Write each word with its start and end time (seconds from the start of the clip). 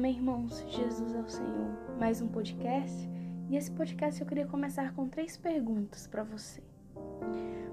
Amém, 0.00 0.14
irmãos? 0.14 0.64
Jesus 0.66 1.14
é 1.14 1.20
o 1.20 1.28
Senhor. 1.28 1.98
Mais 1.98 2.22
um 2.22 2.26
podcast. 2.26 3.06
E 3.50 3.56
esse 3.58 3.70
podcast 3.70 4.18
eu 4.18 4.26
queria 4.26 4.46
começar 4.46 4.94
com 4.94 5.06
três 5.06 5.36
perguntas 5.36 6.06
para 6.06 6.22
você. 6.22 6.62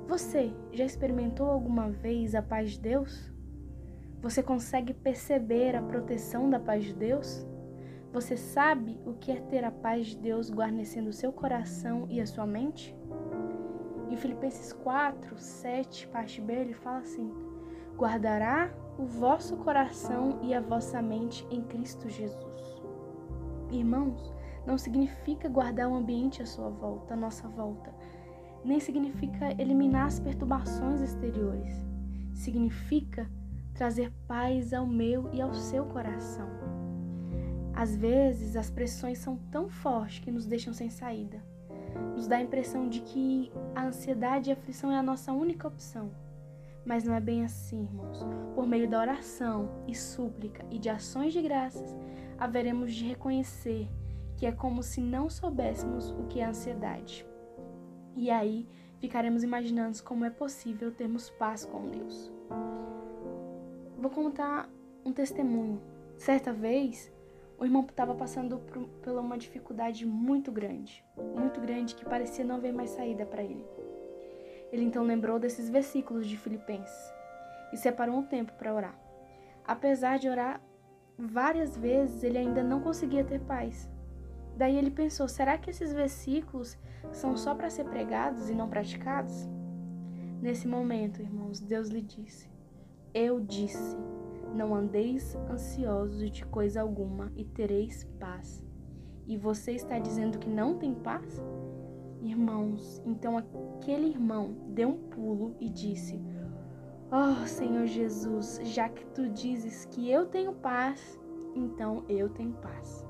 Você 0.10 0.52
já 0.74 0.84
experimentou 0.84 1.50
alguma 1.50 1.90
vez 1.90 2.36
a 2.36 2.42
paz 2.42 2.72
de 2.72 2.82
Deus? 2.82 3.32
Você 4.22 4.44
consegue 4.44 4.94
perceber 4.94 5.74
a 5.78 5.82
proteção 5.82 6.50
da 6.50 6.60
paz 6.60 6.84
de 6.84 6.94
Deus? 6.94 7.48
Você 8.12 8.36
sabe 8.36 9.00
o 9.06 9.14
que 9.14 9.32
é 9.32 9.40
ter 9.40 9.64
a 9.64 9.72
paz 9.72 10.08
de 10.08 10.18
Deus 10.18 10.52
guarnecendo 10.52 11.12
o 11.12 11.14
seu 11.14 11.32
coração 11.32 12.08
e 12.10 12.20
a 12.20 12.26
sua 12.26 12.46
mente? 12.46 12.94
Em 14.10 14.18
Filipenses 14.18 14.74
4, 14.74 15.38
7, 15.38 16.06
parte 16.10 16.42
B, 16.42 16.52
ele 16.52 16.74
fala 16.74 16.98
assim: 16.98 17.32
Guardará 17.98 18.70
o 19.00 19.06
vosso 19.06 19.58
coração 19.58 20.40
e 20.44 20.54
a 20.54 20.62
vossa 20.62 21.02
mente 21.02 21.48
em 21.50 21.64
Cristo 21.64 22.08
Jesus. 22.08 22.84
Irmãos, 23.72 24.32
não 24.68 24.78
significa 24.78 25.50
guardar 25.50 25.90
o 25.90 25.96
ambiente 25.96 26.44
à 26.44 26.46
sua 26.46 26.70
volta, 26.70 27.16
à 27.16 27.18
nossa 27.18 27.48
volta, 27.48 27.92
nem 28.64 28.80
significa 28.80 29.52
eliminar 29.60 30.06
as 30.06 30.20
perturbações 30.20 31.02
exteriores. 31.02 31.74
Significa 32.36 33.28
trazer 33.74 34.14
paz 34.28 34.74
ao 34.74 34.86
meu 34.86 35.28
e 35.34 35.42
ao 35.42 35.56
seu 35.56 35.84
coração. 35.86 36.48
Às 37.74 37.96
vezes, 37.96 38.56
as 38.56 38.70
pressões 38.70 39.18
são 39.18 39.38
tão 39.52 39.70
fortes 39.70 40.20
que 40.20 40.32
nos 40.32 40.46
deixam 40.46 40.72
sem 40.72 40.92
saída. 40.92 41.44
Nos 42.16 42.28
dá 42.28 42.38
a 42.38 42.44
impressão 42.44 42.88
de 42.88 43.02
que 43.02 43.52
a 43.74 43.86
ansiedade 43.86 44.52
e 44.52 44.54
a 44.54 44.56
aflição 44.56 44.92
é 44.92 44.98
a 44.98 45.04
nossa 45.04 45.32
única 45.32 45.68
opção. 45.68 46.12
Mas 46.88 47.04
não 47.04 47.14
é 47.14 47.20
bem 47.20 47.44
assim, 47.44 47.84
irmãos. 47.84 48.26
Por 48.56 48.66
meio 48.66 48.90
da 48.90 48.98
oração 48.98 49.84
e 49.86 49.94
súplica 49.94 50.66
e 50.72 50.80
de 50.80 50.90
ações 50.90 51.34
de 51.34 51.42
graças, 51.42 51.94
haveremos 52.40 52.94
de 52.94 53.04
reconhecer 53.04 53.90
que 54.38 54.46
é 54.46 54.54
como 54.54 54.82
se 54.82 55.02
não 55.02 55.30
soubéssemos 55.30 56.12
o 56.12 56.28
que 56.28 56.40
é 56.40 56.46
ansiedade. 56.46 57.28
E 58.16 58.32
aí 58.32 58.66
ficaremos 59.00 59.44
imaginando 59.44 60.02
como 60.02 60.24
é 60.24 60.30
possível 60.30 60.90
termos 60.90 61.30
paz 61.30 61.66
com 61.66 61.90
Deus. 61.90 62.32
Vou 63.98 64.10
contar 64.10 64.70
um 65.04 65.12
testemunho. 65.12 65.82
Certa 66.18 66.54
vez, 66.54 67.12
o 67.60 67.66
irmão 67.66 67.86
estava 67.86 68.16
passando 68.16 68.60
por, 68.60 69.12
uma 69.12 69.38
dificuldade 69.38 70.06
muito 70.06 70.54
grande, 70.54 71.04
muito 71.36 71.60
grande 71.60 71.96
que 71.96 72.06
parecia 72.06 72.46
não 72.46 72.56
haver 72.56 72.72
mais 72.72 72.92
saída 72.92 73.26
para 73.26 73.44
ele. 73.44 73.66
Ele 74.72 74.84
então 74.84 75.04
lembrou 75.04 75.40
desses 75.40 75.70
versículos 75.70 76.28
de 76.28 76.38
Filipenses 76.38 77.14
e 77.72 77.78
separou 77.78 78.18
um 78.18 78.24
tempo 78.24 78.54
para 78.54 78.74
orar. 78.74 79.00
Apesar 79.66 80.18
de 80.20 80.30
orar 80.30 80.62
várias 81.18 81.76
vezes, 81.78 82.24
ele 82.24 82.38
ainda 82.38 82.64
não 82.64 82.82
conseguia 82.82 83.24
ter 83.24 83.40
paz. 83.42 83.90
Daí 84.56 84.76
ele 84.76 84.92
pensou: 84.92 85.28
será 85.28 85.58
que 85.58 85.70
esses 85.70 85.94
versículos 85.94 86.78
são 87.12 87.36
só 87.36 87.54
para 87.54 87.70
ser 87.70 87.86
pregados 87.86 88.50
e 88.50 88.56
não 88.56 88.70
praticados? 88.70 89.48
Nesse 90.42 90.68
momento, 90.68 91.22
irmãos, 91.22 91.60
Deus 91.60 91.90
lhe 91.90 92.02
disse: 92.02 92.50
Eu 93.14 93.40
disse, 93.40 93.96
não 94.54 94.74
andeis 94.74 95.36
ansiosos 95.50 96.32
de 96.32 96.46
coisa 96.46 96.82
alguma 96.82 97.32
e 97.36 97.44
tereis 97.44 98.04
paz. 98.20 98.64
E 99.28 99.38
você 99.38 99.74
está 99.74 100.00
dizendo 100.00 100.40
que 100.40 100.50
não 100.50 100.78
tem 100.78 100.94
paz? 100.94 101.42
Irmãos, 102.22 103.02
então 103.06 103.38
aquele 103.38 104.08
irmão 104.08 104.56
deu 104.70 104.90
um 104.90 104.98
pulo 105.10 105.56
e 105.60 105.70
disse: 105.70 106.20
Oh, 107.12 107.46
Senhor 107.46 107.86
Jesus, 107.86 108.60
já 108.64 108.90
que 108.90 109.06
tu 109.08 109.30
dizes 109.30 109.86
que 109.86 110.10
eu 110.10 110.26
tenho 110.26 110.54
paz, 110.54 111.20
então 111.56 112.04
eu 112.10 112.30
tenho 112.30 112.54
paz. 112.54 113.06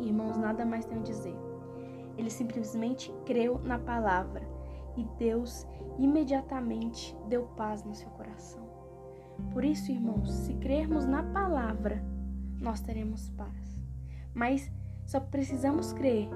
Irmãos, 0.00 0.36
nada 0.36 0.64
mais 0.64 0.84
tenho 0.86 1.00
a 1.00 1.04
dizer. 1.04 1.36
Ele 2.16 2.30
simplesmente 2.30 3.12
creu 3.26 3.60
na 3.62 3.78
palavra 3.78 4.42
e 4.96 5.04
Deus 5.18 5.66
imediatamente 5.98 7.16
deu 7.28 7.44
paz 7.56 7.84
no 7.84 7.94
seu 7.94 8.08
coração. 8.10 8.66
Por 9.52 9.64
isso, 9.64 9.92
irmãos, 9.92 10.32
se 10.32 10.54
crermos 10.54 11.04
na 11.04 11.22
palavra, 11.22 12.02
nós 12.58 12.80
teremos 12.80 13.28
paz. 13.30 13.78
Mas 14.34 14.70
só 15.04 15.20
precisamos 15.20 15.92
crer 15.92 16.28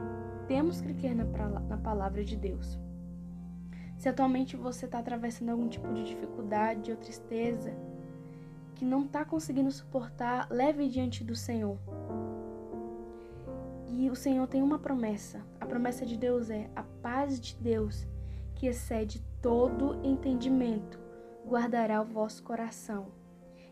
temos 0.51 0.81
que 0.81 0.93
crer 0.93 1.15
na, 1.15 1.77
palavra 1.77 2.25
de 2.25 2.37
Deus. 2.37 2.77
Se 3.97 4.09
atualmente 4.09 4.57
você 4.57 4.85
está 4.85 4.99
atravessando 4.99 5.51
algum 5.51 5.69
tipo 5.69 5.87
de 5.95 6.03
dificuldade 6.03 6.91
ou 6.91 6.97
tristeza 6.97 7.73
que 8.75 8.85
não 8.85 9.05
está 9.05 9.25
conseguindo 9.25 9.71
suportar, 9.71 10.49
leve 10.51 10.89
diante 10.89 11.23
do 11.23 11.37
Senhor. 11.37 11.79
E 13.87 14.11
o 14.11 14.17
Senhor 14.17 14.45
tem 14.49 14.61
uma 14.61 14.81
promessa. 14.81 15.41
A 15.61 15.67
promessa 15.67 16.05
de 16.05 16.17
Deus 16.17 16.51
é 16.51 16.69
a 16.75 16.83
paz 16.83 17.41
de 17.41 17.55
Deus, 17.55 18.05
que 18.57 18.67
excede 18.67 19.25
todo 19.41 20.05
entendimento, 20.05 20.99
guardará 21.47 22.03
o 22.03 22.07
vosso 22.07 22.43
coração 22.43 23.07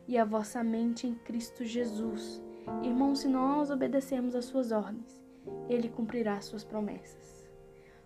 e 0.07 0.17
a 0.17 0.25
vossa 0.25 0.63
mente 0.63 1.09
em 1.09 1.17
Cristo 1.17 1.65
Jesus. 1.65 2.41
Irmãos, 2.85 3.19
se 3.19 3.27
nós 3.27 3.69
obedecermos 3.69 4.37
às 4.37 4.45
suas 4.45 4.71
ordens, 4.71 5.28
ele 5.69 5.89
cumprirá 5.89 6.41
suas 6.41 6.65
promessas. 6.65 7.49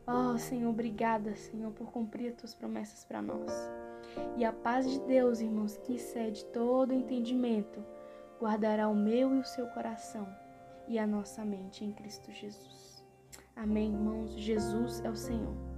Oh, 0.06 0.36
Senhor, 0.36 0.70
obrigada, 0.70 1.34
Senhor, 1.36 1.70
por 1.72 1.90
cumprir 1.92 2.32
as 2.32 2.36
tuas 2.36 2.54
promessas 2.54 3.04
para 3.04 3.22
nós. 3.22 3.52
E 4.36 4.44
a 4.44 4.52
paz 4.52 4.90
de 4.90 5.00
Deus, 5.00 5.40
irmãos, 5.40 5.78
que 5.78 5.94
excede 5.94 6.44
todo 6.46 6.92
entendimento, 6.92 7.84
guardará 8.40 8.88
o 8.88 8.94
meu 8.94 9.34
e 9.34 9.38
o 9.38 9.44
seu 9.44 9.66
coração 9.68 10.26
e 10.88 10.98
a 10.98 11.06
nossa 11.06 11.44
mente 11.44 11.84
em 11.84 11.92
Cristo 11.92 12.32
Jesus. 12.32 13.04
Amém, 13.54 13.92
irmãos? 13.92 14.32
Jesus 14.32 15.00
é 15.04 15.10
o 15.10 15.16
Senhor. 15.16 15.71